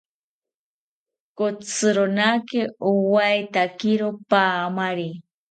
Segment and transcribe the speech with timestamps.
[1.37, 5.07] Kotzironaki owaetakiro paamari